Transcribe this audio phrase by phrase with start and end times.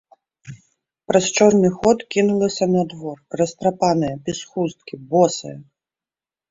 [1.11, 5.57] Праз чорны ход кінулася на двор, растрапаная, без хусткі, босая.